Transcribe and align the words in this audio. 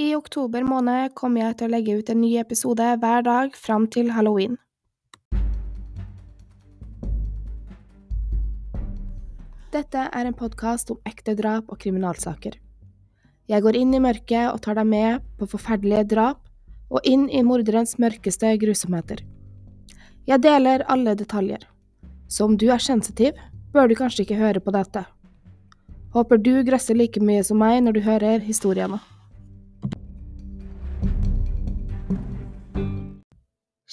I 0.00 0.14
oktober 0.16 0.64
måned 0.64 1.12
kommer 1.12 1.42
jeg 1.42 1.56
til 1.60 1.66
å 1.66 1.72
legge 1.74 1.94
ut 1.98 2.08
en 2.08 2.22
ny 2.22 2.30
episode 2.40 2.84
hver 3.02 3.24
dag 3.26 3.56
fram 3.64 3.82
til 3.92 4.06
halloween. 4.16 4.54
Dette 9.74 10.06
er 10.06 10.24
en 10.30 10.38
podkast 10.38 10.94
om 10.94 11.02
ekte 11.04 11.34
drap 11.36 11.68
og 11.68 11.82
kriminalsaker. 11.84 12.56
Jeg 13.52 13.66
går 13.66 13.76
inn 13.82 13.92
i 13.92 14.00
mørket 14.00 14.54
og 14.54 14.62
tar 14.64 14.80
deg 14.80 14.88
med 14.88 15.28
på 15.36 15.50
forferdelige 15.52 16.08
drap 16.14 16.48
og 16.88 17.04
inn 17.04 17.28
i 17.28 17.44
morderens 17.44 17.98
mørkeste 18.00 18.56
grusomheter. 18.64 19.20
Jeg 20.24 20.40
deler 20.48 20.88
alle 20.88 21.12
detaljer, 21.12 21.68
så 22.24 22.48
om 22.48 22.56
du 22.56 22.70
er 22.72 22.80
sensitiv, 22.80 23.36
bør 23.76 23.92
du 23.92 23.98
kanskje 24.00 24.24
ikke 24.24 24.40
høre 24.40 24.64
på 24.64 24.72
dette. 24.80 25.04
Håper 26.16 26.40
du 26.40 26.54
grøsser 26.64 26.96
like 26.96 27.20
mye 27.20 27.44
som 27.44 27.60
meg 27.60 27.82
når 27.84 28.00
du 28.00 28.06
hører 28.08 28.46
historiene. 28.48 29.04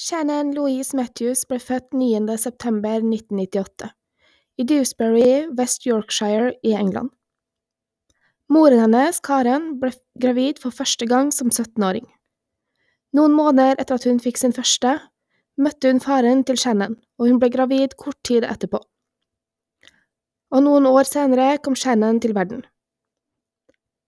Shannon 0.07 0.53
Louise 0.55 0.95
Matthews 0.95 1.41
ble 1.49 1.57
født 1.59 1.89
9. 1.91 2.37
september 2.39 3.01
1998 3.03 3.89
i 4.55 4.63
Dewsbury, 4.63 5.49
West 5.57 5.83
Yorkshire 5.83 6.53
i 6.63 6.71
England. 6.79 7.09
Moren 8.47 8.79
hennes, 8.79 9.19
Karen, 9.19 9.73
ble 9.81 9.91
gravid 10.15 10.63
for 10.63 10.71
første 10.71 11.09
gang 11.11 11.33
som 11.35 11.51
17-åring. 11.51 12.07
Noen 13.19 13.35
måneder 13.35 13.75
etter 13.83 13.99
at 13.99 14.07
hun 14.07 14.23
fikk 14.23 14.39
sin 14.39 14.55
første, 14.55 14.95
møtte 15.59 15.91
hun 15.91 15.99
faren 15.99 16.47
til 16.47 16.55
Shannon, 16.61 16.95
og 17.19 17.27
hun 17.27 17.43
ble 17.43 17.51
gravid 17.51 17.99
kort 17.99 18.21
tid 18.23 18.47
etterpå. 18.47 18.79
Og 20.55 20.63
noen 20.63 20.87
år 20.87 21.03
senere 21.09 21.57
kom 21.59 21.75
Shannon 21.75 22.23
til 22.23 22.37
verden. 22.37 22.63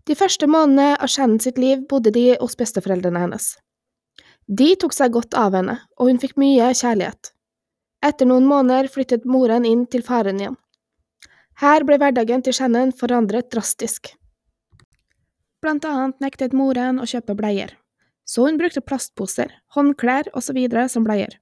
De 0.07 0.15
første 0.15 0.47
månedene 0.47 0.93
av 0.95 1.11
Shannon 1.11 1.43
sitt 1.43 1.59
liv 1.59 1.83
bodde 1.91 2.15
de 2.15 2.29
hos 2.39 2.55
besteforeldrene 2.55 3.27
hennes. 3.27 3.57
De 4.49 4.71
tok 4.81 4.95
seg 4.97 5.13
godt 5.13 5.35
av 5.37 5.53
henne, 5.53 5.75
og 6.01 6.09
hun 6.09 6.17
fikk 6.21 6.33
mye 6.41 6.71
kjærlighet. 6.73 7.33
Etter 8.01 8.25
noen 8.25 8.47
måneder 8.49 8.87
flyttet 8.89 9.27
moren 9.29 9.67
inn 9.67 9.83
til 9.85 10.01
faren 10.01 10.39
igjen. 10.41 10.55
Her 11.61 11.83
ble 11.85 11.99
hverdagen 11.99 12.41
til 12.41 12.55
Shannon 12.55 12.93
forandret 12.95 13.51
drastisk. 13.53 14.13
Blant 15.61 15.85
annet 15.85 16.23
nektet 16.23 16.55
moren 16.55 17.01
å 17.03 17.07
kjøpe 17.09 17.35
bleier, 17.37 17.75
så 18.25 18.47
hun 18.47 18.57
brukte 18.57 18.81
plastposer, 18.81 19.51
håndklær 19.75 20.31
osv. 20.33 20.57
som 20.87 21.03
bleier. 21.03 21.35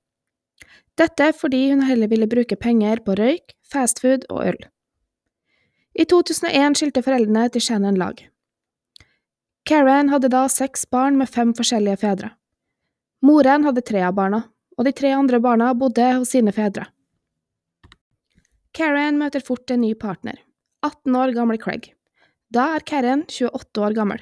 Dette 0.97 1.29
fordi 1.37 1.69
hun 1.69 1.85
heller 1.85 2.09
ville 2.09 2.27
bruke 2.27 2.57
penger 2.57 3.03
på 3.05 3.15
røyk, 3.15 3.53
fastfood 3.61 4.25
og 4.33 4.41
øl. 4.49 4.59
I 5.93 6.05
2001 6.05 6.75
skilte 6.81 7.05
foreldrene 7.05 7.47
til 7.53 7.61
Shannon 7.61 7.95
lag. 7.95 8.19
Karen 9.65 10.09
hadde 10.09 10.33
da 10.33 10.47
seks 10.49 10.85
barn 10.89 11.17
med 11.21 11.29
fem 11.29 11.53
forskjellige 11.53 12.01
fedre. 12.01 12.33
Moren 13.25 13.65
hadde 13.65 13.81
tre 13.81 14.03
av 14.05 14.13
barna, 14.17 14.43
og 14.77 14.85
de 14.85 14.93
tre 14.93 15.11
andre 15.15 15.39
barna 15.41 15.71
bodde 15.73 16.05
hos 16.19 16.33
sine 16.35 16.53
fedre. 16.53 16.85
Karen 18.77 19.17
møter 19.17 19.41
fort 19.41 19.71
en 19.73 19.81
ny 19.81 19.95
partner, 19.97 20.37
18 20.85 21.15
år 21.17 21.33
gamle 21.33 21.57
Craig. 21.57 21.93
Da 22.53 22.75
er 22.75 22.85
Karen 22.85 23.25
28 23.25 23.81
år 23.83 23.95
gammel. 23.97 24.21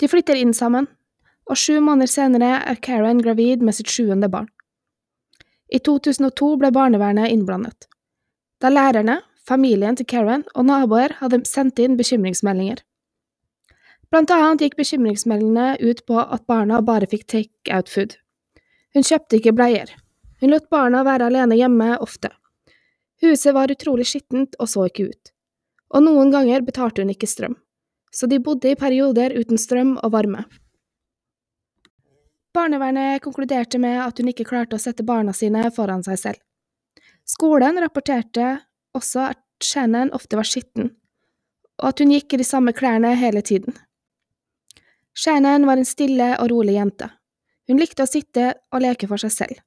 De 0.00 0.08
flytter 0.08 0.38
inn 0.40 0.54
sammen, 0.56 0.88
og 1.44 1.58
sju 1.60 1.76
måneder 1.84 2.10
senere 2.10 2.54
er 2.64 2.80
Karen 2.80 3.20
gravid 3.20 3.62
med 3.62 3.76
sitt 3.76 3.92
sjuende 3.92 4.30
barn. 4.32 4.48
I 5.70 5.78
2002 5.78 6.54
ble 6.58 6.70
barnevernet 6.74 7.30
innblandet. 7.30 7.86
Da 8.60 8.72
lærerne, 8.72 9.20
familien 9.46 9.96
til 9.98 10.08
Karen 10.08 10.46
og 10.54 10.66
naboer 10.66 11.14
hadde 11.20 11.44
sendt 11.48 11.78
inn 11.82 11.98
bekymringsmeldinger. 12.00 12.80
Blant 14.10 14.30
annet 14.34 14.64
gikk 14.64 14.76
bekymringsmeldingene 14.80 15.76
ut 15.80 16.02
på 16.06 16.18
at 16.18 16.46
barna 16.50 16.80
bare 16.82 17.06
fikk 17.06 17.28
take 17.30 17.74
out 17.74 17.88
food. 17.88 18.16
Hun 18.94 19.06
kjøpte 19.06 19.38
ikke 19.38 19.54
bleier. 19.54 19.92
Hun 20.42 20.50
lot 20.50 20.66
barna 20.72 21.04
være 21.06 21.28
alene 21.30 21.58
hjemme 21.58 21.92
ofte. 22.02 22.32
Huset 23.22 23.54
var 23.54 23.70
utrolig 23.70 24.08
skittent 24.10 24.56
og 24.58 24.70
så 24.72 24.88
ikke 24.88 25.10
ut. 25.12 25.30
Og 25.94 26.02
noen 26.02 26.32
ganger 26.34 26.64
betalte 26.66 27.04
hun 27.04 27.12
ikke 27.12 27.28
strøm, 27.30 27.54
så 28.10 28.26
de 28.30 28.40
bodde 28.42 28.72
i 28.72 28.78
perioder 28.78 29.34
uten 29.36 29.60
strøm 29.60 29.96
og 30.00 30.14
varme. 30.14 30.44
Barnevernet 32.54 33.22
konkluderte 33.22 33.78
med 33.78 34.00
at 34.02 34.18
hun 34.18 34.30
ikke 34.32 34.48
klarte 34.48 34.74
å 34.74 34.82
sette 34.82 35.06
barna 35.06 35.34
sine 35.36 35.68
foran 35.74 36.02
seg 36.06 36.18
selv. 36.18 36.40
Skolen 37.28 37.78
rapporterte 37.78 38.56
også 38.96 39.28
at 39.28 39.44
Shannon 39.62 40.10
ofte 40.16 40.38
var 40.38 40.48
skitten, 40.48 40.90
og 41.78 41.92
at 41.92 42.02
hun 42.02 42.10
gikk 42.10 42.34
i 42.34 42.40
de 42.40 42.48
samme 42.48 42.74
klærne 42.74 43.12
hele 43.20 43.42
tiden. 43.46 43.76
Shannon 45.14 45.66
var 45.66 45.80
en 45.80 45.88
stille 45.88 46.34
og 46.38 46.50
rolig 46.52 46.76
jente. 46.78 47.10
Hun 47.68 47.80
likte 47.80 48.04
å 48.06 48.10
sitte 48.10 48.52
og 48.74 48.82
leke 48.84 49.08
for 49.10 49.20
seg 49.20 49.32
selv, 49.34 49.58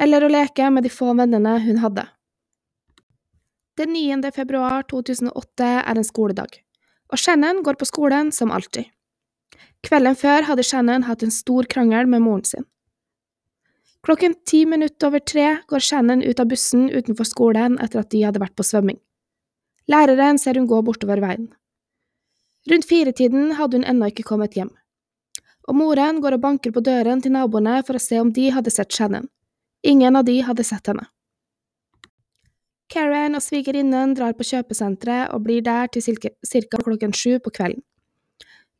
eller 0.00 0.24
å 0.24 0.32
leke 0.32 0.68
med 0.72 0.86
de 0.86 0.92
få 0.92 1.12
vennene 1.16 1.58
hun 1.64 1.80
hadde. 1.82 2.06
Den 3.76 3.90
9. 3.96 4.30
februar 4.36 4.84
2008 4.90 5.70
er 5.80 5.98
en 5.98 6.06
skoledag, 6.06 6.60
og 7.10 7.18
Shannon 7.18 7.62
går 7.66 7.80
på 7.80 7.88
skolen 7.90 8.30
som 8.32 8.52
alltid. 8.54 8.86
Kvelden 9.84 10.16
før 10.16 10.46
hadde 10.48 10.64
Shannon 10.64 11.04
hatt 11.08 11.24
en 11.26 11.34
stor 11.34 11.66
krangel 11.68 12.06
med 12.08 12.22
moren 12.24 12.46
sin. 12.48 12.68
Klokken 14.04 14.36
ti 14.44 14.62
minutter 14.68 15.08
over 15.08 15.20
tre 15.24 15.46
går 15.68 15.80
Shannon 15.80 16.22
ut 16.22 16.40
av 16.40 16.48
bussen 16.48 16.90
utenfor 16.92 17.24
skolen 17.28 17.78
etter 17.80 18.02
at 18.02 18.10
de 18.12 18.22
hadde 18.24 18.40
vært 18.40 18.56
på 18.56 18.66
svømming. 18.66 18.98
Læreren 19.88 20.38
ser 20.40 20.60
hun 20.60 20.68
gå 20.68 20.80
bortover 20.84 21.20
veien. 21.24 21.48
Rundt 22.70 22.88
firetiden 22.88 23.52
hadde 23.58 23.80
hun 23.80 23.86
ennå 23.88 24.08
ikke 24.12 24.26
kommet 24.26 24.56
hjem 24.56 24.72
og 25.68 25.78
moren 25.78 26.20
går 26.20 26.36
og 26.36 26.42
banker 26.42 26.74
på 26.74 26.82
døren 26.84 27.22
til 27.24 27.32
naboene 27.34 27.78
for 27.86 27.96
å 27.96 28.02
se 28.02 28.20
om 28.20 28.32
de 28.36 28.50
hadde 28.52 28.72
sett 28.72 28.92
Shannon. 28.92 29.28
Ingen 29.84 30.16
av 30.16 30.26
de 30.28 30.38
hadde 30.44 30.64
sett 30.64 30.88
henne. 30.90 31.06
Karen 32.92 33.36
og 33.36 33.42
svigerinnen 33.42 34.12
drar 34.14 34.36
på 34.36 34.44
kjøpesenteret 34.46 35.32
og 35.34 35.42
blir 35.46 35.64
der 35.64 35.88
til 35.88 36.04
ca. 36.04 36.78
klokken 36.84 37.12
sju 37.16 37.40
på 37.40 37.50
kvelden. 37.50 37.82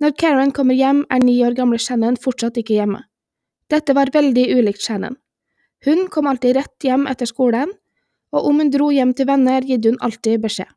Når 0.00 0.12
Karen 0.18 0.52
kommer 0.52 0.74
hjem, 0.74 1.04
er 1.10 1.22
ni 1.22 1.38
år 1.44 1.54
gamle 1.56 1.78
Shannon 1.78 2.16
fortsatt 2.20 2.58
ikke 2.60 2.76
hjemme. 2.76 3.04
Dette 3.70 3.94
var 3.94 4.12
veldig 4.12 4.44
ulikt 4.58 4.82
Shannon. 4.82 5.16
Hun 5.84 6.08
kom 6.08 6.26
alltid 6.26 6.56
rett 6.56 6.84
hjem 6.84 7.06
etter 7.06 7.26
skolen, 7.26 7.72
og 8.32 8.48
om 8.48 8.60
hun 8.60 8.70
dro 8.70 8.90
hjem 8.90 9.14
til 9.14 9.26
venner, 9.26 9.62
gitt 9.62 9.86
hun 9.86 10.00
alltid 10.00 10.42
beskjed. 10.42 10.68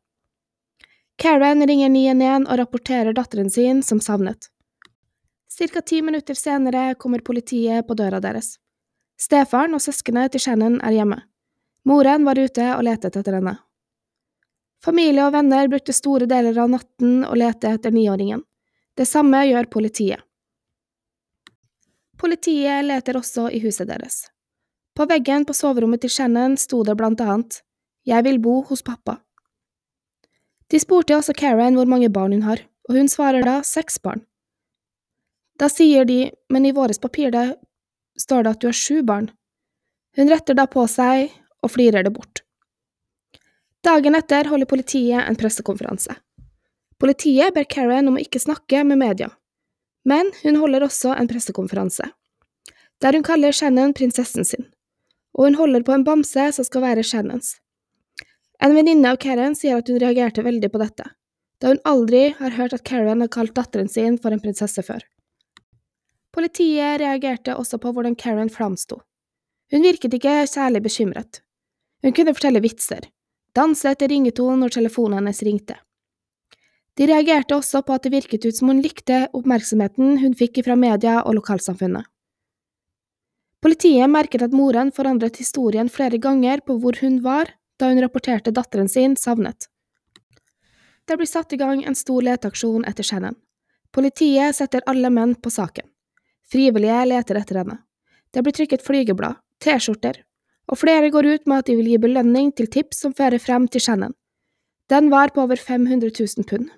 Karen 1.18 1.66
ringer 1.66 1.88
911 1.90 2.46
og 2.46 2.58
rapporterer 2.60 3.12
datteren 3.12 3.50
sin 3.50 3.82
som 3.82 3.98
savnet. 4.00 4.52
Cirka 5.50 5.80
ti 5.82 5.98
minutter 6.02 6.34
senere 6.38 6.94
kommer 6.94 7.24
politiet 7.26 7.86
på 7.88 7.96
døra 7.98 8.20
deres. 8.22 8.54
Stefaren 9.18 9.74
og 9.74 9.82
søskenet 9.82 10.30
til 10.32 10.44
Shannon 10.44 10.78
er 10.78 10.94
hjemme. 10.94 11.18
Moren 11.82 12.22
var 12.28 12.38
ute 12.38 12.68
og 12.76 12.84
lette 12.86 13.10
etter 13.10 13.34
henne. 13.34 13.56
Familie 14.84 15.26
og 15.26 15.34
venner 15.34 15.66
brukte 15.66 15.96
store 15.96 16.30
deler 16.30 16.54
av 16.62 16.70
natten 16.70 17.24
å 17.26 17.34
lete 17.34 17.74
etter 17.74 17.90
niåringen. 17.90 18.44
Det 18.94 19.06
samme 19.08 19.42
gjør 19.48 19.66
politiet. 19.74 20.22
Politiet 22.18 22.86
leter 22.86 23.18
også 23.18 23.50
i 23.50 23.58
huset 23.62 23.90
deres. 23.90 24.28
På 24.94 25.06
veggen 25.10 25.46
på 25.46 25.54
soverommet 25.54 26.02
til 26.02 26.14
Shannon 26.14 26.54
sto 26.58 26.84
det 26.86 26.94
blant 26.98 27.20
annet 27.22 27.64
Jeg 28.06 28.22
vil 28.22 28.38
bo 28.38 28.60
hos 28.70 28.86
pappa. 28.86 29.18
De 30.68 30.80
spurte 30.80 31.16
også 31.16 31.34
Karen 31.36 31.78
hvor 31.78 31.88
mange 31.88 32.10
barn 32.12 32.34
hun 32.36 32.44
har, 32.44 32.60
og 32.88 32.96
hun 32.96 33.08
svarer 33.08 33.44
da 33.44 33.60
seks 33.64 33.98
barn. 34.04 34.24
Da 35.58 35.70
sier 35.72 36.06
de, 36.06 36.28
men 36.52 36.66
i 36.68 36.74
våres 36.76 37.00
papir 37.02 37.32
det 37.34 37.56
står 38.20 38.44
det 38.44 38.52
at 38.52 38.60
du 38.60 38.68
har 38.68 38.76
sju 38.76 39.02
barn. 39.02 39.30
Hun 40.16 40.30
retter 40.30 40.56
da 40.58 40.66
på 40.70 40.84
seg 40.90 41.32
og 41.62 41.72
flirer 41.74 42.04
det 42.04 42.12
bort. 42.14 42.42
Dagen 43.86 44.18
etter 44.18 44.48
holder 44.50 44.68
politiet 44.68 45.22
en 45.22 45.38
pressekonferanse. 45.38 46.14
Politiet 46.98 47.54
ber 47.54 47.66
Karen 47.70 48.10
om 48.10 48.18
å 48.18 48.22
ikke 48.22 48.42
snakke 48.42 48.82
med 48.84 48.98
media, 48.98 49.30
men 50.04 50.32
hun 50.42 50.58
holder 50.58 50.86
også 50.86 51.14
en 51.14 51.30
pressekonferanse, 51.30 52.08
der 52.98 53.14
hun 53.14 53.26
kaller 53.26 53.54
Shannon 53.54 53.94
prinsessen 53.94 54.46
sin, 54.46 54.66
og 55.38 55.46
hun 55.46 55.58
holder 55.60 55.86
på 55.86 55.94
en 55.94 56.04
bamse 56.06 56.48
som 56.56 56.66
skal 56.66 56.82
være 56.82 57.06
Shannons. 57.06 57.54
En 58.58 58.74
venninne 58.74 59.12
av 59.12 59.20
Karen 59.22 59.54
sier 59.54 59.78
at 59.78 59.88
hun 59.90 60.00
reagerte 60.02 60.42
veldig 60.42 60.70
på 60.72 60.80
dette, 60.82 61.04
da 61.62 61.70
hun 61.70 61.82
aldri 61.86 62.32
har 62.40 62.56
hørt 62.56 62.74
at 62.74 62.82
Karen 62.86 63.22
har 63.22 63.30
kalt 63.30 63.54
datteren 63.54 63.90
sin 63.90 64.18
for 64.18 64.34
en 64.34 64.42
prinsesse 64.42 64.82
før. 64.82 65.04
Politiet 66.34 66.98
reagerte 67.00 67.54
også 67.54 67.78
på 67.82 67.92
hvordan 67.94 68.16
Karen 68.18 68.50
framsto. 68.50 69.00
Hun 69.70 69.84
virket 69.84 70.16
ikke 70.18 70.40
særlig 70.50 70.82
bekymret. 70.82 71.42
Hun 72.02 72.14
kunne 72.16 72.34
fortelle 72.34 72.62
vitser, 72.64 73.06
danse 73.54 73.90
etter 73.90 74.10
ringetonen 74.10 74.64
når 74.64 74.74
telefonen 74.78 75.20
hennes 75.20 75.42
ringte. 75.46 75.78
De 76.98 77.06
reagerte 77.06 77.54
også 77.54 77.84
på 77.86 77.94
at 77.94 78.06
det 78.06 78.14
virket 78.16 78.46
ut 78.48 78.56
som 78.58 78.72
hun 78.72 78.82
likte 78.82 79.28
oppmerksomheten 79.38 80.18
hun 80.18 80.34
fikk 80.34 80.64
fra 80.66 80.74
media 80.74 81.20
og 81.22 81.38
lokalsamfunnet. 81.38 82.06
Politiet 83.62 84.10
merket 84.10 84.42
at 84.42 84.54
moren 84.54 84.90
forandret 84.94 85.38
historien 85.38 85.90
flere 85.90 86.18
ganger 86.22 86.62
på 86.66 86.78
hvor 86.82 86.98
hun 87.02 87.20
var 87.22 87.54
da 87.78 87.90
hun 87.90 88.00
rapporterte 88.02 88.52
datteren 88.54 88.88
sin 88.88 89.16
savnet. 89.16 89.68
Det 91.08 91.16
blir 91.16 91.30
satt 91.30 91.52
i 91.52 91.60
gang 91.60 91.84
en 91.84 91.96
stor 91.96 92.22
leteaksjon 92.22 92.84
etter 92.88 93.06
Shannon. 93.06 93.36
Politiet 93.94 94.56
setter 94.56 94.84
alle 94.86 95.10
menn 95.10 95.34
på 95.34 95.50
saken. 95.50 95.86
Frivillige 96.52 97.04
leter 97.08 97.38
etter 97.40 97.62
henne. 97.62 97.78
Det 98.32 98.42
blir 98.44 98.52
trykket 98.56 98.84
flygeblad, 98.84 99.38
T-skjorter, 99.64 100.20
og 100.68 100.80
flere 100.80 101.08
går 101.12 101.26
ut 101.32 101.46
med 101.48 101.62
at 101.62 101.70
de 101.70 101.76
vil 101.78 101.88
gi 101.92 102.00
belønning 102.02 102.50
til 102.56 102.68
tips 102.68 103.00
som 103.04 103.14
fører 103.16 103.40
frem 103.40 103.68
til 103.72 103.80
Shannon. 103.84 104.12
Den 104.88 105.08
var 105.12 105.32
på 105.32 105.44
over 105.44 105.56
500 105.56 106.12
000 106.12 106.44
pund. 106.48 106.68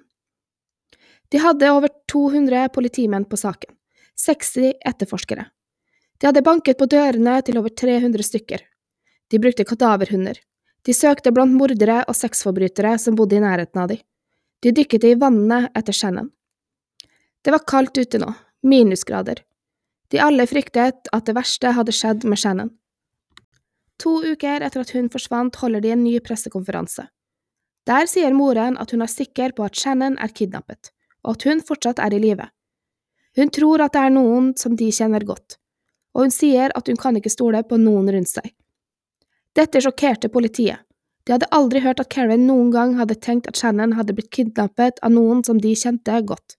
De 1.30 1.38
hadde 1.38 1.70
over 1.70 1.90
200 2.10 2.70
politimenn 2.74 3.26
på 3.26 3.38
saken, 3.38 3.74
60 4.18 4.74
etterforskere. 4.86 5.46
De 6.18 6.26
hadde 6.26 6.42
banket 6.46 6.78
på 6.78 6.86
dørene 6.90 7.38
til 7.46 7.58
over 7.58 7.70
300 7.70 8.26
stykker. 8.26 8.62
De 9.30 9.38
brukte 9.38 9.64
kadaverhunder. 9.64 10.38
De 10.86 10.94
søkte 10.96 11.32
blant 11.34 11.52
mordere 11.52 12.00
og 12.08 12.16
sexforbrytere 12.16 12.96
som 12.98 13.16
bodde 13.18 13.36
i 13.36 13.44
nærheten 13.44 13.82
av 13.82 13.90
dem. 13.92 14.00
De 14.60 14.72
dykket 14.76 15.04
i 15.08 15.14
vannene 15.20 15.70
etter 15.76 15.96
Shannon. 15.96 16.28
Det 17.44 17.52
var 17.54 17.64
kaldt 17.68 17.96
ute 17.96 18.20
nå, 18.20 18.32
minusgrader. 18.66 19.40
De 20.12 20.20
alle 20.20 20.44
fryktet 20.48 21.08
at 21.12 21.26
det 21.26 21.36
verste 21.36 21.72
hadde 21.76 21.94
skjedd 21.96 22.26
med 22.28 22.40
Shannon. 22.40 22.72
To 24.00 24.18
uker 24.24 24.64
etter 24.64 24.82
at 24.82 24.92
hun 24.96 25.08
forsvant, 25.12 25.56
holder 25.60 25.84
de 25.84 25.92
en 25.94 26.04
ny 26.04 26.18
pressekonferanse. 26.24 27.06
Der 27.88 28.08
sier 28.08 28.36
moren 28.36 28.76
at 28.80 28.92
hun 28.92 29.04
er 29.04 29.12
sikker 29.12 29.54
på 29.56 29.64
at 29.64 29.76
Shannon 29.76 30.18
er 30.20 30.32
kidnappet, 30.32 30.92
og 31.24 31.36
at 31.36 31.46
hun 31.48 31.62
fortsatt 31.64 32.00
er 32.00 32.16
i 32.16 32.20
live. 32.20 32.48
Hun 33.36 33.52
tror 33.54 33.84
at 33.84 33.94
det 33.96 34.04
er 34.04 34.14
noen 34.14 34.52
som 34.58 34.76
de 34.76 34.90
kjenner 34.92 35.24
godt, 35.24 35.56
og 36.16 36.26
hun 36.26 36.34
sier 36.34 36.74
at 36.76 36.88
hun 36.90 36.98
kan 37.00 37.16
ikke 37.16 37.32
stole 37.32 37.62
på 37.64 37.78
noen 37.80 38.10
rundt 38.12 38.32
seg. 38.32 38.52
Dette 39.58 39.80
sjokkerte 39.82 40.28
politiet. 40.30 40.78
De 41.26 41.34
hadde 41.34 41.48
aldri 41.54 41.82
hørt 41.82 42.00
at 42.00 42.08
Karen 42.12 42.46
noen 42.46 42.70
gang 42.74 42.94
hadde 42.98 43.16
tenkt 43.18 43.48
at 43.50 43.58
Shannon 43.58 43.96
hadde 43.98 44.14
blitt 44.16 44.30
kidnappet 44.34 45.00
av 45.02 45.12
noen 45.14 45.42
som 45.46 45.58
de 45.60 45.74
kjente 45.76 46.20
godt. 46.26 46.56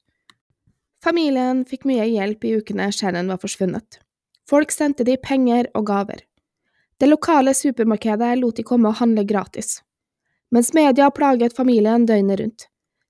Familien 1.02 1.64
fikk 1.66 1.88
mye 1.90 2.06
hjelp 2.06 2.46
i 2.46 2.54
ukene 2.60 2.92
Shannon 2.94 3.32
var 3.32 3.40
forsvunnet. 3.42 4.02
Folk 4.48 4.74
sendte 4.76 5.06
de 5.08 5.16
penger 5.18 5.70
og 5.74 5.88
gaver. 5.88 6.22
Det 7.00 7.10
lokale 7.10 7.56
supermarkedet 7.58 8.36
lot 8.38 8.60
de 8.60 8.66
komme 8.68 8.92
og 8.92 9.00
handle 9.00 9.24
gratis. 9.26 9.80
Mens 10.52 10.74
media 10.78 11.08
plaget 11.10 11.56
familien 11.58 12.06
døgnet 12.06 12.40
rundt. 12.44 12.68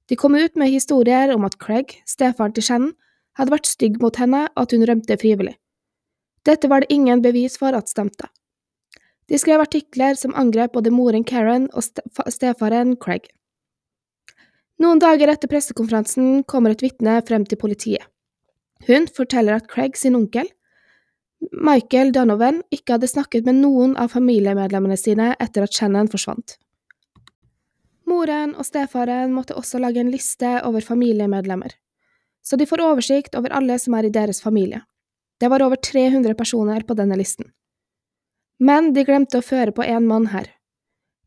De 0.08 0.16
kom 0.16 0.36
ut 0.36 0.56
med 0.56 0.72
historier 0.72 1.34
om 1.34 1.44
at 1.48 1.58
Craig, 1.60 1.98
stefaren 2.08 2.54
til 2.54 2.64
Shannon, 2.64 2.94
hadde 3.36 3.52
vært 3.52 3.68
stygg 3.68 3.98
mot 4.02 4.16
henne 4.20 4.46
og 4.54 4.62
at 4.64 4.76
hun 4.76 4.86
rømte 4.88 5.18
frivillig. 5.20 5.58
Dette 6.48 6.70
var 6.70 6.84
det 6.84 6.94
ingen 6.94 7.22
bevis 7.22 7.58
for 7.60 7.76
at 7.76 7.90
stemte. 7.90 8.30
De 9.32 9.40
skrev 9.40 9.62
artikler 9.64 10.18
som 10.20 10.34
angrep 10.36 10.74
både 10.76 10.92
moren 10.92 11.24
Karen 11.24 11.70
og 11.72 11.86
stefaren 12.36 12.98
Craig. 13.00 13.30
Noen 14.82 15.00
dager 15.00 15.32
etter 15.32 15.48
pressekonferansen 15.48 16.42
kommer 16.52 16.74
et 16.74 16.82
vitne 16.84 17.20
frem 17.24 17.46
til 17.48 17.60
politiet. 17.62 18.04
Hun 18.90 19.06
forteller 19.08 19.56
at 19.56 19.70
Craig 19.72 19.96
sin 19.96 20.18
onkel, 20.18 20.50
Michael 21.52 22.12
Donovan, 22.12 22.60
ikke 22.76 22.98
hadde 22.98 23.10
snakket 23.10 23.48
med 23.48 23.62
noen 23.62 23.96
av 23.98 24.12
familiemedlemmene 24.14 24.98
sine 25.00 25.32
etter 25.40 25.64
at 25.64 25.78
Shannon 25.78 26.12
forsvant. 26.12 26.58
Moren 28.10 28.52
og 28.60 28.68
stefaren 28.68 29.32
måtte 29.34 29.56
også 29.56 29.80
lage 29.80 30.04
en 30.04 30.12
liste 30.12 30.58
over 30.68 30.84
familiemedlemmer, 30.84 31.72
så 32.44 32.60
de 32.60 32.68
får 32.68 32.84
oversikt 32.84 33.40
over 33.40 33.54
alle 33.56 33.80
som 33.80 33.96
er 33.96 34.10
i 34.10 34.14
deres 34.14 34.44
familie. 34.44 34.84
Det 35.40 35.50
var 35.50 35.64
over 35.64 35.80
300 35.80 36.36
personer 36.38 36.84
på 36.84 36.98
denne 37.00 37.16
listen. 37.18 37.48
Men 38.62 38.92
de 38.94 39.02
glemte 39.08 39.40
å 39.40 39.46
føre 39.46 39.74
på 39.74 39.82
én 39.82 40.06
mann 40.06 40.28
her. 40.30 40.46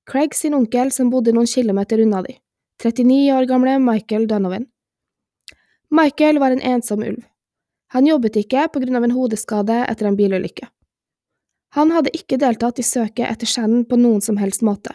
Craig 0.06 0.36
sin 0.38 0.54
onkel 0.54 0.92
som 0.94 1.10
bodde 1.10 1.32
noen 1.34 1.50
kilometer 1.50 1.98
unna 2.04 2.20
de. 2.22 2.36
39 2.82 3.32
år 3.34 3.48
gamle 3.50 3.78
Michael 3.82 4.28
Donovan. 4.30 4.68
Michael 5.90 6.38
var 6.38 6.54
en 6.54 6.62
ensom 6.62 7.02
ulv. 7.02 7.24
Han 7.94 8.06
jobbet 8.06 8.36
ikke 8.38 8.68
på 8.70 8.82
grunn 8.82 8.98
av 8.98 9.06
en 9.06 9.14
hodeskade 9.14 9.80
etter 9.86 10.06
en 10.06 10.18
bilulykke. 10.18 10.68
Han 11.74 11.90
hadde 11.90 12.14
ikke 12.14 12.38
deltatt 12.38 12.78
i 12.78 12.86
søket 12.86 13.26
etter 13.26 13.50
Shannon 13.50 13.82
på 13.86 13.98
noen 13.98 14.22
som 14.22 14.38
helst 14.38 14.62
måte. 14.62 14.94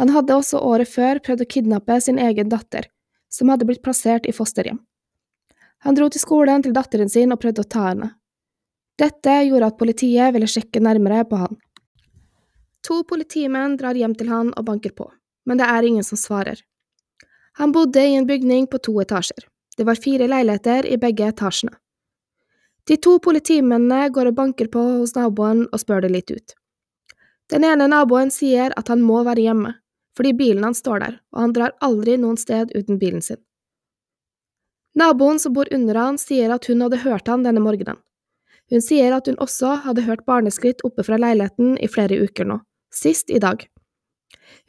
Han 0.00 0.12
hadde 0.12 0.36
også 0.36 0.60
året 0.64 0.88
før 0.88 1.20
prøvd 1.20 1.44
å 1.44 1.50
kidnappe 1.52 1.98
sin 2.00 2.20
egen 2.20 2.48
datter, 2.48 2.88
som 3.28 3.52
hadde 3.52 3.68
blitt 3.68 3.84
plassert 3.84 4.24
i 4.28 4.32
fosterhjem. 4.32 4.80
Han 5.84 5.98
dro 5.98 6.08
til 6.08 6.22
skolen 6.22 6.64
til 6.64 6.72
datteren 6.72 7.12
sin 7.12 7.32
og 7.34 7.42
prøvde 7.44 7.64
å 7.64 7.68
ta 7.76 7.90
henne. 7.90 8.12
Dette 9.00 9.36
gjorde 9.46 9.70
at 9.70 9.78
politiet 9.80 10.34
ville 10.34 10.48
sjekke 10.50 10.82
nærmere 10.84 11.24
på 11.28 11.38
han. 11.44 11.56
To 12.86 13.02
politimenn 13.08 13.76
drar 13.78 13.96
hjem 13.96 14.14
til 14.18 14.28
han 14.32 14.50
og 14.56 14.66
banker 14.66 14.92
på, 14.96 15.06
men 15.46 15.60
det 15.60 15.68
er 15.70 15.86
ingen 15.86 16.04
som 16.06 16.18
svarer. 16.18 16.58
Han 17.60 17.72
bodde 17.72 18.02
i 18.02 18.16
en 18.16 18.26
bygning 18.26 18.66
på 18.66 18.80
to 18.82 18.94
etasjer. 19.00 19.46
Det 19.76 19.86
var 19.88 20.00
fire 20.00 20.28
leiligheter 20.28 20.86
i 20.86 20.98
begge 21.00 21.28
etasjene. 21.32 21.76
De 22.88 22.96
to 22.98 23.18
politimennene 23.22 24.08
går 24.10 24.32
og 24.32 24.36
banker 24.36 24.68
på 24.72 24.82
hos 24.98 25.14
naboen 25.14 25.68
og 25.70 25.80
spør 25.80 26.02
det 26.04 26.10
litt 26.12 26.32
ut. 26.34 26.54
Den 27.52 27.64
ene 27.68 27.86
naboen 27.88 28.32
sier 28.34 28.74
at 28.76 28.90
han 28.90 29.04
må 29.04 29.22
være 29.26 29.44
hjemme, 29.44 29.74
fordi 30.16 30.32
bilen 30.36 30.64
hans 30.66 30.82
står 30.82 31.04
der, 31.04 31.18
og 31.32 31.44
han 31.44 31.54
drar 31.56 31.76
aldri 31.84 32.16
noen 32.18 32.40
sted 32.40 32.72
uten 32.74 32.98
bilen 32.98 33.22
sin. 33.22 33.38
Naboen 34.98 35.38
som 35.40 35.54
bor 35.56 35.68
under 35.72 35.96
han, 35.96 36.18
sier 36.18 36.52
at 36.52 36.66
hun 36.68 36.82
hadde 36.84 37.00
hørt 37.04 37.30
han 37.30 37.46
denne 37.46 37.62
morgenen. 37.64 38.00
Hun 38.72 38.80
sier 38.80 39.12
at 39.12 39.28
hun 39.28 39.36
også 39.44 39.74
hadde 39.84 40.06
hørt 40.06 40.24
barneskritt 40.24 40.80
oppe 40.86 41.04
fra 41.04 41.18
leiligheten 41.20 41.74
i 41.76 41.90
flere 41.92 42.16
uker 42.24 42.48
nå, 42.48 42.56
sist 42.94 43.28
i 43.28 43.40
dag. 43.42 43.66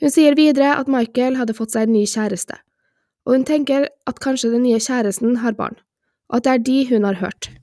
Hun 0.04 0.12
sier 0.12 0.36
videre 0.36 0.74
at 0.76 0.92
Michael 0.92 1.38
hadde 1.40 1.56
fått 1.56 1.72
seg 1.72 1.88
en 1.88 1.96
ny 1.96 2.04
kjæreste, 2.10 2.58
og 3.24 3.38
hun 3.38 3.46
tenker 3.48 3.88
at 4.10 4.20
kanskje 4.24 4.52
den 4.52 4.66
nye 4.68 4.82
kjæresten 4.84 5.40
har 5.40 5.56
barn, 5.56 5.78
og 6.28 6.42
at 6.42 6.48
det 6.48 6.54
er 6.54 6.66
de 6.68 6.80
hun 6.92 7.08
har 7.08 7.22
hørt. 7.22 7.54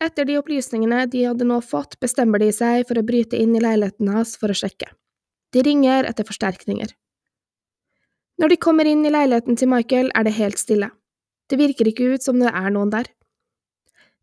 Etter 0.00 0.28
de 0.28 0.36
opplysningene 0.40 1.06
de 1.12 1.24
hadde 1.24 1.44
nå 1.48 1.60
fått, 1.64 1.98
bestemmer 2.00 2.40
de 2.40 2.50
seg 2.52 2.84
for 2.88 3.00
å 3.00 3.04
bryte 3.04 3.36
inn 3.36 3.54
i 3.56 3.62
leiligheten 3.64 4.08
hans 4.12 4.34
for 4.40 4.52
å 4.52 4.56
sjekke. 4.56 4.88
De 5.52 5.64
ringer 5.64 6.08
etter 6.08 6.24
forsterkninger. 6.28 6.88
Når 8.40 8.52
de 8.52 8.58
kommer 8.60 8.88
inn 8.88 9.04
i 9.08 9.12
leiligheten 9.12 9.56
til 9.56 9.70
Michael, 9.72 10.10
er 10.12 10.24
det 10.24 10.36
helt 10.36 10.60
stille. 10.60 10.90
Det 11.48 11.56
virker 11.60 11.88
ikke 11.88 12.10
ut 12.12 12.24
som 12.24 12.40
det 12.40 12.52
er 12.52 12.72
noen 12.72 12.92
der. 12.92 13.08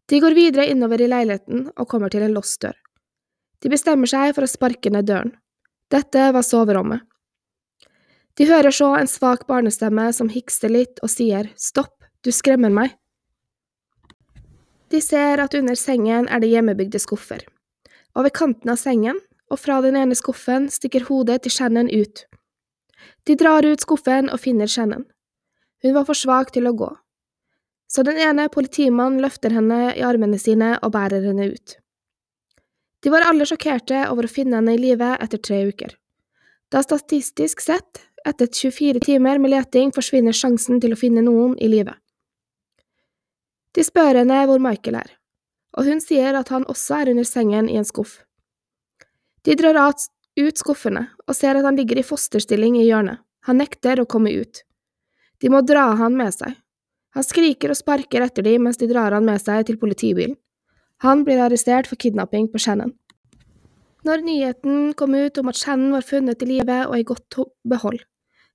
De 0.09 0.19
går 0.19 0.35
videre 0.35 0.67
innover 0.69 1.01
i 1.01 1.07
leiligheten 1.07 1.69
og 1.77 1.87
kommer 1.89 2.11
til 2.11 2.25
en 2.25 2.35
låst 2.35 2.61
dør. 2.61 2.75
De 3.63 3.71
bestemmer 3.71 4.09
seg 4.09 4.33
for 4.35 4.43
å 4.43 4.51
sparke 4.51 4.91
ned 4.91 5.07
døren. 5.07 5.31
Dette 5.91 6.31
var 6.35 6.43
soverommet. 6.43 7.03
De 8.35 8.47
hører 8.49 8.73
så 8.73 8.89
en 8.97 9.07
svak 9.07 9.45
barnestemme 9.47 10.07
som 10.15 10.31
hikster 10.33 10.71
litt 10.73 10.99
og 11.05 11.11
sier 11.13 11.51
stopp, 11.55 11.95
du 12.25 12.31
skremmer 12.33 12.73
meg. 12.73 12.95
De 14.89 15.01
ser 15.01 15.41
at 15.41 15.53
under 15.57 15.77
sengen 15.77 16.27
er 16.29 16.41
det 16.41 16.49
hjemmebygde 16.51 16.99
skuffer. 17.01 17.43
Over 18.17 18.33
kanten 18.33 18.73
av 18.73 18.81
sengen, 18.81 19.19
og 19.51 19.61
fra 19.61 19.79
den 19.85 19.97
ene 19.99 20.17
skuffen, 20.17 20.67
stikker 20.73 21.05
hodet 21.09 21.43
til 21.43 21.53
Shannon 21.53 21.89
ut. 21.89 22.25
De 23.27 23.35
drar 23.37 23.65
ut 23.65 23.81
skuffen 23.81 24.29
og 24.33 24.41
finner 24.41 24.69
Shannon. 24.69 25.05
Hun 25.83 25.95
var 25.97 26.07
for 26.09 26.17
svak 26.17 26.53
til 26.55 26.69
å 26.69 26.75
gå. 26.77 26.89
Så 27.93 28.01
den 28.03 28.17
ene 28.17 28.47
politimannen 28.49 29.21
løfter 29.21 29.53
henne 29.53 29.91
i 29.93 30.01
armene 30.01 30.39
sine 30.41 30.73
og 30.79 30.95
bærer 30.95 31.27
henne 31.27 31.51
ut. 31.53 31.75
De 33.03 33.11
var 33.13 33.25
alle 33.27 33.45
sjokkerte 33.45 34.07
over 34.09 34.25
å 34.25 34.31
finne 34.31 34.57
henne 34.57 34.73
i 34.73 34.81
live 34.81 35.11
etter 35.21 35.41
tre 35.43 35.59
uker. 35.67 35.91
Da 36.73 36.81
statistisk 36.81 37.61
sett 37.61 38.01
etter 38.25 38.47
24 38.47 39.03
timer 39.03 39.37
med 39.37 39.53
leting 39.53 39.91
forsvinner 39.93 40.33
sjansen 40.33 40.79
til 40.81 40.95
å 40.95 40.97
finne 40.97 41.21
noen 41.21 41.53
i 41.61 41.69
live. 41.69 41.93
De 43.77 43.85
spør 43.85 44.23
henne 44.23 44.39
hvor 44.47 44.63
Michael 44.63 44.97
er, 45.03 45.11
og 45.77 45.85
hun 45.89 46.01
sier 46.01 46.37
at 46.39 46.49
han 46.53 46.65
også 46.71 47.01
er 47.01 47.13
under 47.13 47.27
sengen 47.27 47.69
i 47.69 47.77
en 47.77 47.85
skuff. 47.85 48.23
De 49.43 49.53
drar 49.59 49.77
ut 49.83 50.57
skuffene 50.57 51.09
og 51.27 51.37
ser 51.37 51.59
at 51.59 51.67
han 51.67 51.77
ligger 51.77 51.99
i 51.99 52.07
fosterstilling 52.07 52.79
i 52.79 52.87
hjørnet, 52.87 53.21
han 53.45 53.59
nekter 53.59 54.01
å 54.01 54.09
komme 54.09 54.33
ut. 54.33 54.63
De 55.43 55.51
må 55.51 55.61
dra 55.67 55.91
han 55.99 56.15
med 56.17 56.33
seg. 56.33 56.55
Han 57.13 57.25
skriker 57.25 57.73
og 57.73 57.77
sparker 57.77 58.25
etter 58.25 58.45
dem 58.45 58.65
mens 58.65 58.79
de 58.81 58.89
drar 58.89 59.13
han 59.13 59.25
med 59.25 59.41
seg 59.41 59.67
til 59.67 59.77
politibilen. 59.81 60.35
Han 61.03 61.23
blir 61.27 61.41
arrestert 61.43 61.89
for 61.89 61.99
kidnapping 61.99 62.47
på 62.49 62.61
Shannon. 62.63 62.93
Når 64.03 64.23
nyheten 64.25 64.91
kom 64.99 65.15
ut 65.15 65.37
om 65.39 65.49
at 65.51 65.59
Shannon 65.59 65.93
var 65.95 66.05
funnet 66.07 66.41
i 66.43 66.49
live 66.49 66.79
og 66.89 66.97
i 66.97 67.05
godt 67.07 67.39
behold, 67.69 68.01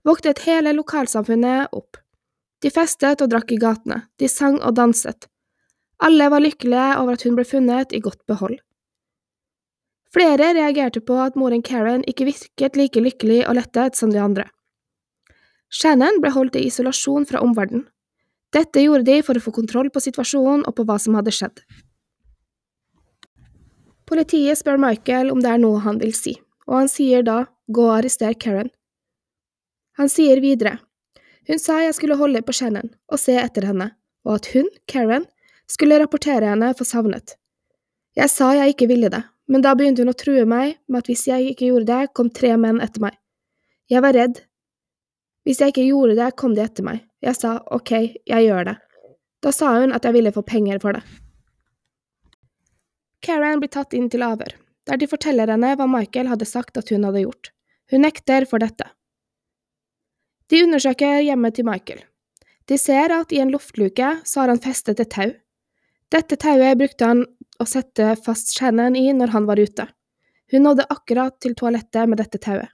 voktet 0.04 0.44
hele 0.44 0.74
lokalsamfunnet 0.76 1.72
opp. 1.76 2.00
De 2.64 2.70
festet 2.74 3.22
og 3.22 3.30
drakk 3.30 3.52
i 3.54 3.60
gatene, 3.60 4.02
de 4.18 4.28
sang 4.28 4.58
og 4.58 4.74
danset. 4.76 5.28
Alle 6.02 6.28
var 6.30 6.42
lykkelige 6.42 6.88
over 6.98 7.16
at 7.16 7.24
hun 7.26 7.36
ble 7.38 7.46
funnet 7.46 7.94
i 7.94 8.02
godt 8.02 8.20
behold. 8.30 8.58
Flere 10.14 10.54
reagerte 10.56 11.00
på 11.04 11.18
at 11.20 11.36
moren 11.36 11.62
Karen 11.62 12.04
ikke 12.08 12.26
virket 12.30 12.78
like 12.80 13.00
lykkelig 13.02 13.42
og 13.48 13.58
lettet 13.58 13.98
som 13.98 14.12
de 14.12 14.20
andre. 14.22 14.46
Shannon 15.68 16.22
ble 16.22 16.32
holdt 16.32 16.56
i 16.56 16.64
isolasjon 16.68 17.28
fra 17.28 17.42
omverdenen. 17.44 17.84
Dette 18.54 18.80
gjorde 18.80 19.04
de 19.04 19.20
for 19.24 19.36
å 19.36 19.42
få 19.44 19.52
kontroll 19.52 19.90
på 19.92 20.00
situasjonen 20.00 20.64
og 20.68 20.76
på 20.78 20.86
hva 20.88 20.96
som 21.02 21.16
hadde 21.18 21.34
skjedd. 21.34 21.60
Politiet 24.08 24.56
spør 24.56 24.80
Michael 24.80 25.28
om 25.32 25.42
det 25.44 25.50
er 25.52 25.60
noe 25.60 25.82
han 25.84 25.98
vil 26.00 26.14
si, 26.16 26.38
og 26.64 26.80
han 26.80 26.88
sier 26.88 27.24
da 27.26 27.42
gå 27.68 27.84
og 27.84 27.98
arrester 27.98 28.32
Karen. 28.40 28.70
Han 30.00 30.08
sier 30.08 30.40
videre, 30.40 30.78
Hun 31.48 31.56
sa 31.58 31.78
jeg 31.80 31.94
skulle 31.96 32.16
holde 32.20 32.42
på 32.44 32.52
Shannon 32.52 32.90
og 33.08 33.20
se 33.20 33.32
etter 33.40 33.64
henne, 33.64 33.86
og 34.28 34.34
at 34.34 34.48
hun, 34.52 34.66
Karen, 34.86 35.24
skulle 35.68 35.96
rapportere 36.00 36.44
henne 36.44 36.74
for 36.76 36.84
savnet. 36.84 37.38
Jeg 38.16 38.28
sa 38.28 38.50
jeg 38.52 38.74
ikke 38.74 38.88
ville 38.90 39.08
det, 39.08 39.22
men 39.48 39.64
da 39.64 39.72
begynte 39.72 40.04
hun 40.04 40.12
å 40.12 40.16
true 40.16 40.44
meg 40.44 40.76
med 40.88 41.00
at 41.00 41.08
hvis 41.08 41.24
jeg 41.28 41.54
ikke 41.54 41.70
gjorde 41.70 41.88
det, 41.88 42.12
kom 42.12 42.28
tre 42.28 42.52
menn 42.60 42.82
etter 42.84 43.00
meg. 43.00 43.16
Jeg 43.88 44.04
var 44.04 44.12
redd. 44.12 44.42
Hvis 45.48 45.62
jeg 45.64 45.72
ikke 45.72 45.88
gjorde 45.88 46.18
det, 46.20 46.34
kom 46.36 46.52
de 46.52 46.64
etter 46.66 46.84
meg. 46.84 47.07
Jeg 47.24 47.34
sa 47.38 47.56
ok, 47.74 47.92
jeg 48.28 48.46
gjør 48.46 48.70
det. 48.70 48.76
Da 49.42 49.52
sa 49.54 49.72
hun 49.78 49.94
at 49.94 50.06
jeg 50.06 50.14
ville 50.14 50.34
få 50.34 50.42
penger 50.46 50.78
for 50.82 50.98
det. 50.98 51.02
Karen 53.22 53.62
blir 53.62 53.70
tatt 53.74 53.94
inn 53.98 54.06
til 54.10 54.22
avhør, 54.22 54.54
der 54.86 55.00
de 55.00 55.08
forteller 55.10 55.50
henne 55.50 55.74
hva 55.78 55.88
Michael 55.90 56.30
hadde 56.30 56.46
sagt 56.46 56.78
at 56.78 56.90
hun 56.94 57.06
hadde 57.06 57.24
gjort. 57.24 57.50
Hun 57.90 58.04
nekter 58.06 58.46
for 58.48 58.62
dette. 58.62 58.86
De 60.48 60.62
undersøker 60.64 61.20
hjemmet 61.26 61.58
til 61.58 61.66
Michael. 61.68 62.00
De 62.68 62.78
ser 62.78 63.12
at 63.12 63.32
i 63.32 63.40
en 63.42 63.52
luftluke 63.52 64.14
så 64.24 64.42
har 64.42 64.52
han 64.52 64.62
festet 64.62 65.00
et 65.00 65.10
tau. 65.12 65.30
Dette 66.12 66.38
tauet 66.40 66.78
brukte 66.80 67.04
han 67.04 67.22
å 67.60 67.66
sette 67.68 68.14
fast 68.24 68.54
Shannon 68.56 68.96
i 68.96 69.10
når 69.12 69.34
han 69.34 69.48
var 69.48 69.60
ute. 69.60 69.88
Hun 70.52 70.64
nådde 70.64 70.88
akkurat 70.88 71.36
til 71.42 71.56
toalettet 71.58 72.08
med 72.08 72.20
dette 72.20 72.40
tauet. 72.40 72.70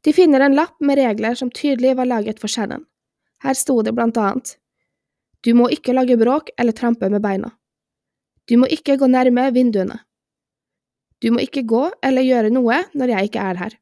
De 0.00 0.12
finner 0.16 0.40
en 0.40 0.56
lapp 0.56 0.78
med 0.80 0.96
regler 0.96 1.36
som 1.36 1.50
tydelig 1.52 1.96
var 1.98 2.08
laget 2.08 2.40
for 2.40 2.48
Shannon. 2.48 2.86
Her 3.44 3.54
sto 3.54 3.82
det 3.82 3.92
blant 3.96 4.16
annet 4.16 4.56
Du 5.44 5.52
må 5.54 5.68
ikke 5.70 5.94
lage 5.94 6.16
bråk 6.16 6.50
eller 6.58 6.72
trampe 6.72 7.10
med 7.12 7.22
beina. 7.22 7.52
Du 8.46 8.56
må 8.56 8.68
ikke 8.70 8.96
gå 8.96 9.08
nærme 9.10 9.50
vinduene. 9.54 10.00
Du 11.22 11.30
må 11.32 11.42
ikke 11.42 11.64
gå 11.66 11.82
eller 12.04 12.26
gjøre 12.26 12.52
noe 12.54 12.82
når 12.94 13.12
jeg 13.12 13.30
ikke 13.30 13.44
er 13.50 13.60
her. 13.60 13.76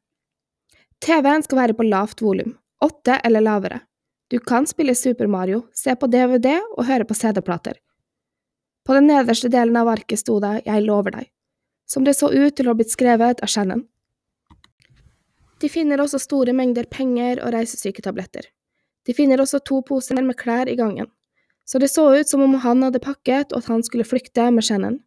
TV-en 1.03 1.43
skal 1.45 1.59
være 1.59 1.75
på 1.77 1.85
lavt 1.85 2.21
volum, 2.23 2.55
åtte 2.81 3.19
eller 3.27 3.43
lavere. 3.43 3.81
Du 4.31 4.39
kan 4.39 4.65
spille 4.65 4.95
Super 4.95 5.27
Mario, 5.27 5.65
se 5.73 5.93
på 5.95 6.07
DVD 6.09 6.55
og 6.77 6.87
høre 6.87 7.05
på 7.05 7.13
CD-plater. 7.13 7.77
På 8.85 8.95
den 8.97 9.09
nederste 9.09 9.49
delen 9.53 9.77
av 9.77 9.89
arket 9.89 10.21
sto 10.21 10.39
det 10.41 10.61
Jeg 10.65 10.85
lover 10.85 11.19
deg, 11.19 11.27
som 11.89 12.05
det 12.05 12.15
så 12.17 12.31
ut 12.33 12.55
til 12.55 12.67
å 12.67 12.73
ha 12.73 12.79
blitt 12.79 12.93
skrevet 12.93 13.41
av 13.41 13.51
Shannon. 13.51 13.85
De 15.61 15.69
finner 15.69 16.01
også 16.01 16.19
store 16.21 16.53
mengder 16.53 16.89
penger 16.89 17.41
og 17.43 17.53
reisesyketabletter. 17.55 18.49
De 19.05 19.13
finner 19.13 19.41
også 19.41 19.61
to 19.61 19.81
poser 19.85 20.21
med 20.21 20.37
klær 20.39 20.69
i 20.69 20.75
gangen, 20.75 21.07
så 21.65 21.79
det 21.79 21.91
så 21.93 22.07
ut 22.13 22.29
som 22.29 22.41
om 22.41 22.55
han 22.61 22.83
hadde 22.83 23.01
pakket 23.01 23.53
og 23.53 23.63
at 23.63 23.71
han 23.73 23.83
skulle 23.83 24.07
flykte 24.07 24.49
med 24.51 24.65
Shannon. 24.65 24.99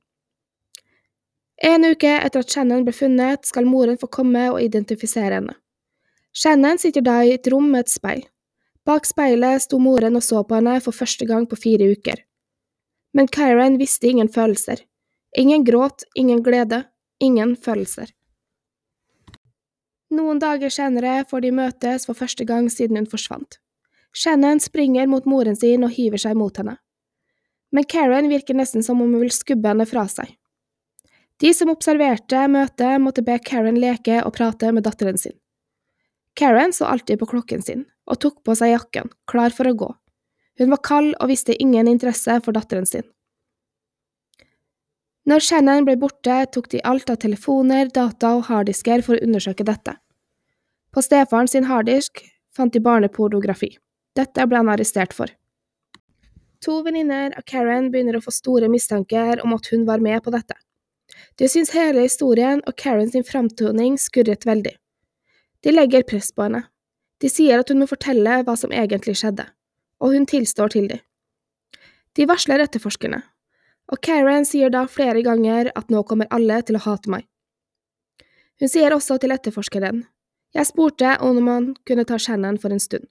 En 1.62 1.84
uke 1.84 2.10
etter 2.22 2.44
at 2.44 2.50
Shannon 2.50 2.84
ble 2.86 2.94
funnet, 2.94 3.46
skal 3.46 3.66
moren 3.66 3.98
få 3.98 4.06
komme 4.06 4.44
og 4.52 4.60
identifisere 4.62 5.40
henne. 5.40 5.56
Shannon 6.32 6.78
sitter 6.78 7.02
da 7.02 7.18
i 7.26 7.32
et 7.34 7.48
rom 7.50 7.72
med 7.72 7.86
et 7.86 7.90
speil. 7.90 8.22
Bak 8.86 9.08
speilet 9.08 9.64
sto 9.64 9.80
moren 9.82 10.16
og 10.16 10.22
så 10.22 10.44
på 10.46 10.54
henne 10.54 10.78
for 10.84 10.94
første 10.94 11.26
gang 11.26 11.48
på 11.50 11.58
fire 11.58 11.90
uker. 11.90 12.22
Men 13.12 13.26
Kyran 13.26 13.78
visste 13.80 14.06
ingen 14.06 14.30
følelser. 14.30 14.84
Ingen 15.36 15.64
gråt, 15.64 16.04
ingen 16.14 16.42
glede, 16.42 16.84
ingen 17.20 17.56
følelser. 17.56 18.12
Noen 20.14 20.38
dager 20.40 20.72
senere 20.72 21.24
får 21.28 21.44
de 21.44 21.50
møtes 21.52 22.06
for 22.08 22.16
første 22.16 22.46
gang 22.48 22.70
siden 22.72 22.96
hun 22.96 23.10
forsvant. 23.10 23.58
Shannon 24.18 24.58
springer 24.60 25.06
mot 25.06 25.26
moren 25.30 25.56
sin 25.56 25.84
og 25.86 25.94
hiver 25.94 26.18
seg 26.18 26.34
mot 26.38 26.56
henne. 26.58 26.74
Men 27.70 27.84
Karen 27.86 28.30
virker 28.32 28.56
nesten 28.58 28.82
som 28.82 28.98
om 28.98 29.12
hun 29.12 29.22
vil 29.22 29.34
skubbe 29.34 29.70
henne 29.70 29.86
fra 29.86 30.08
seg. 30.10 30.32
De 31.38 31.52
som 31.54 31.70
observerte 31.70 32.40
møtet, 32.50 32.98
måtte 32.98 33.22
be 33.22 33.36
Karen 33.38 33.78
leke 33.78 34.18
og 34.24 34.34
prate 34.34 34.72
med 34.74 34.88
datteren 34.88 35.20
sin. 35.20 35.36
Karen 36.34 36.74
så 36.74 36.88
alltid 36.90 37.20
på 37.20 37.30
klokken 37.30 37.62
sin 37.62 37.86
og 38.10 38.18
tok 38.24 38.42
på 38.42 38.56
seg 38.58 38.72
jakken, 38.72 39.12
klar 39.30 39.54
for 39.54 39.70
å 39.70 39.76
gå. 39.78 39.92
Hun 40.58 40.74
var 40.74 40.82
kald 40.82 41.14
og 41.20 41.30
viste 41.30 41.54
ingen 41.62 41.86
interesse 41.86 42.40
for 42.42 42.56
datteren 42.56 42.88
sin. 42.90 43.06
Når 45.28 45.44
Shannon 45.44 45.84
ble 45.86 45.94
borte, 46.00 46.40
tok 46.50 46.70
de 46.72 46.80
alt 46.88 47.10
av 47.12 47.20
telefoner, 47.22 47.90
data 47.94 48.32
og 48.38 48.48
harddisker 48.48 49.04
for 49.06 49.14
å 49.14 49.26
undersøke 49.28 49.66
dette. 49.68 49.94
På 50.90 51.04
stefaren 51.04 51.50
sin 51.52 51.68
harddisk 51.68 52.24
fant 52.56 52.72
de 52.72 52.82
barnepornografi. 52.82 53.76
Dette 54.18 54.46
ble 54.50 54.58
han 54.60 54.70
arrestert 54.72 55.14
for. 55.14 55.30
To 56.64 56.80
venninner 56.82 57.36
av 57.38 57.44
Karen 57.46 57.92
begynner 57.92 58.18
å 58.18 58.24
få 58.24 58.34
store 58.34 58.70
mistanker 58.70 59.44
om 59.44 59.54
at 59.54 59.68
hun 59.70 59.84
var 59.86 60.02
med 60.02 60.24
på 60.24 60.32
dette. 60.34 60.56
De 61.38 61.46
syns 61.48 61.70
hele 61.74 62.02
historien 62.02 62.62
og 62.66 62.74
Karen 62.82 63.10
sin 63.12 63.26
framtoning 63.26 63.98
skurret 64.02 64.46
veldig. 64.46 64.74
De 65.62 65.74
legger 65.74 66.06
press 66.06 66.32
på 66.34 66.48
henne. 66.48 66.64
De 67.22 67.30
sier 67.30 67.62
at 67.62 67.70
hun 67.70 67.80
må 67.82 67.88
fortelle 67.90 68.42
hva 68.46 68.54
som 68.58 68.74
egentlig 68.74 69.16
skjedde, 69.18 69.46
og 70.02 70.14
hun 70.14 70.26
tilstår 70.26 70.74
til 70.74 70.86
dem. 70.90 71.02
De 72.18 72.26
varsler 72.26 72.62
etterforskerne, 72.62 73.20
og 73.90 74.00
Karen 74.02 74.46
sier 74.46 74.70
da 74.74 74.84
flere 74.90 75.22
ganger 75.26 75.70
at 75.78 75.90
nå 75.94 76.02
kommer 76.06 76.30
alle 76.34 76.60
til 76.66 76.78
å 76.78 76.84
hate 76.86 77.10
meg. 77.10 77.26
Hun 78.58 78.70
sier 78.70 78.94
også 78.94 79.18
til 79.22 79.34
etterforskeren, 79.34 80.02
jeg 80.54 80.66
spurte 80.66 81.14
om 81.22 81.38
man 81.44 81.72
kunne 81.86 82.06
ta 82.08 82.18
Shannon 82.18 82.58
for 82.58 82.74
en 82.74 82.82
stund. 82.82 83.06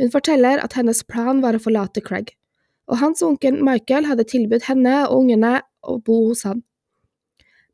Hun 0.00 0.10
forteller 0.12 0.62
at 0.62 0.76
hennes 0.78 1.02
plan 1.06 1.42
var 1.44 1.56
å 1.56 1.62
forlate 1.62 2.02
Craig, 2.04 2.34
og 2.90 3.00
hans 3.02 3.22
onkel 3.22 3.60
Michael 3.64 4.08
hadde 4.10 4.26
tilbudt 4.28 4.68
henne 4.68 5.02
og 5.06 5.24
ungene 5.24 5.60
å 5.82 5.98
bo 6.02 6.18
hos 6.28 6.44
han. 6.48 6.62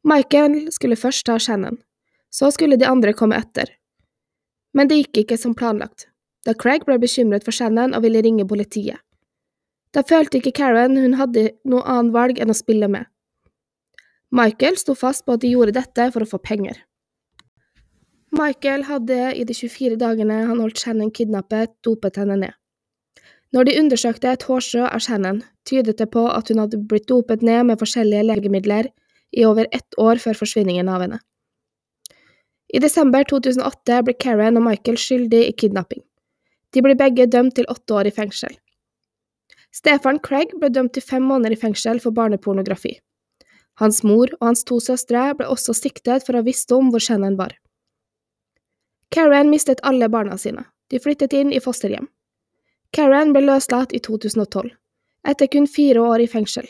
Michael 0.06 0.68
skulle 0.74 0.98
først 0.98 1.26
ta 1.26 1.38
Shannon, 1.42 1.80
så 2.30 2.52
skulle 2.54 2.78
de 2.80 2.86
andre 2.88 3.14
komme 3.16 3.38
etter, 3.38 3.72
men 4.76 4.88
det 4.88 5.00
gikk 5.00 5.24
ikke 5.24 5.38
som 5.40 5.56
planlagt, 5.58 6.06
da 6.46 6.54
Craig 6.54 6.84
ble 6.86 6.98
bekymret 7.02 7.44
for 7.46 7.56
Shannon 7.56 7.96
og 7.96 8.04
ville 8.04 8.22
ringe 8.24 8.46
politiet. 8.48 9.00
Da 9.96 10.04
følte 10.04 10.38
ikke 10.38 10.54
Karen 10.58 10.98
hun 11.00 11.16
hadde 11.16 11.48
noe 11.68 11.84
annet 11.88 12.14
valg 12.14 12.40
enn 12.42 12.52
å 12.52 12.56
spille 12.56 12.90
med. 12.92 13.08
Michael 14.30 14.76
sto 14.76 14.92
fast 14.98 15.24
på 15.24 15.38
at 15.38 15.42
de 15.42 15.54
gjorde 15.54 15.78
dette 15.78 16.10
for 16.12 16.24
å 16.24 16.28
få 16.28 16.40
penger. 16.44 16.76
Michael 18.34 18.84
hadde 18.84 19.18
i 19.34 19.44
de 19.48 19.54
24 19.56 19.96
dagene 20.00 20.42
han 20.50 20.60
holdt 20.60 20.80
Shannon 20.82 21.10
kidnappet, 21.14 21.72
dopet 21.84 22.18
henne 22.20 22.36
ned. 22.36 22.54
Når 23.56 23.64
de 23.64 23.76
undersøkte 23.80 24.28
et 24.28 24.44
hårstrå 24.44 24.84
av 24.84 25.00
Shannon, 25.00 25.40
tydet 25.64 25.96
det 26.00 26.10
på 26.12 26.26
at 26.28 26.50
hun 26.52 26.60
hadde 26.60 26.80
blitt 26.90 27.08
dopet 27.08 27.42
ned 27.42 27.70
med 27.70 27.80
forskjellige 27.80 28.26
legemidler 28.28 28.90
i 29.32 29.46
over 29.48 29.68
ett 29.72 29.96
år 29.96 30.20
før 30.20 30.36
forsvinningen 30.42 30.88
av 30.92 31.04
henne. 31.04 31.20
I 32.68 32.80
desember 32.84 33.24
2008 33.24 34.02
ble 34.04 34.14
Karen 34.20 34.60
og 34.60 34.66
Michael 34.66 35.00
skyldig 35.00 35.40
i 35.46 35.54
kidnapping. 35.56 36.02
De 36.76 36.82
ble 36.84 36.92
begge 37.00 37.24
dømt 37.32 37.56
til 37.56 37.68
åtte 37.72 37.96
år 37.96 38.10
i 38.10 38.12
fengsel. 38.12 38.52
Stefan 39.72 40.20
Craig 40.20 40.52
ble 40.60 40.68
dømt 40.72 40.92
til 40.96 41.04
fem 41.04 41.24
måneder 41.24 41.56
i 41.56 41.60
fengsel 41.60 42.00
for 42.04 42.12
barnepornografi. 42.12 42.98
Hans 43.80 44.02
mor 44.04 44.28
og 44.40 44.44
hans 44.50 44.64
to 44.68 44.80
søstre 44.84 45.30
ble 45.38 45.48
også 45.48 45.72
siktet 45.76 46.26
for 46.26 46.34
å 46.34 46.42
ha 46.42 46.48
visst 46.48 46.72
om 46.76 46.92
hvor 46.92 47.00
Shannon 47.00 47.38
var. 47.40 47.54
Karen 49.14 49.50
mistet 49.50 49.80
alle 49.82 50.08
barna 50.08 50.38
sine. 50.38 50.64
De 50.88 51.00
flyttet 51.00 51.32
inn 51.32 51.52
i 51.52 51.60
fosterhjem. 51.60 52.08
Karen 52.90 53.32
ble 53.32 53.44
løslatt 53.44 53.92
i 53.92 54.00
2012, 54.00 54.70
etter 55.28 55.50
kun 55.52 55.66
fire 55.68 56.00
år 56.00 56.24
i 56.24 56.28
fengsel. 56.28 56.68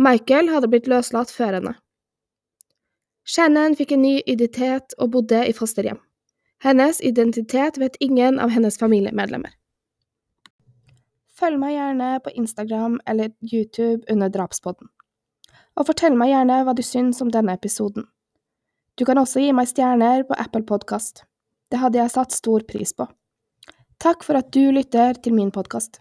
Michael 0.00 0.48
hadde 0.52 0.68
blitt 0.72 0.88
løslatt 0.88 1.32
før 1.32 1.56
henne. 1.58 1.74
Shannon 3.24 3.76
fikk 3.76 3.92
en 3.94 4.02
ny 4.04 4.14
identitet 4.26 4.96
og 4.98 5.12
bodde 5.16 5.40
i 5.48 5.56
fosterhjem. 5.56 6.00
Hennes 6.64 7.00
identitet 7.00 7.78
vet 7.80 7.96
ingen 8.00 8.40
av 8.40 8.52
hennes 8.52 8.76
familiemedlemmer. 8.80 9.52
Følg 11.40 11.56
meg 11.60 11.72
gjerne 11.72 12.08
på 12.20 12.32
Instagram 12.36 12.98
eller 13.08 13.32
YouTube 13.40 14.04
under 14.12 14.28
Drapspodden. 14.28 14.90
Og 15.80 15.88
fortell 15.88 16.16
meg 16.20 16.34
gjerne 16.34 16.58
hva 16.66 16.74
du 16.76 16.82
syns 16.84 17.22
om 17.24 17.30
denne 17.32 17.54
episoden. 17.56 18.04
Du 19.00 19.06
kan 19.08 19.16
også 19.16 19.40
gi 19.40 19.54
meg 19.56 19.70
stjerner 19.70 20.26
på 20.28 20.36
Apple 20.36 20.66
Podkast. 20.68 21.24
Det 21.70 21.78
hadde 21.78 22.00
jeg 22.00 22.10
satt 22.10 22.34
stor 22.34 22.64
pris 22.66 22.92
på. 22.96 23.06
Takk 24.00 24.24
for 24.26 24.38
at 24.40 24.48
du 24.54 24.72
lytter 24.74 25.18
til 25.22 25.36
min 25.36 25.52
podkast. 25.54 26.00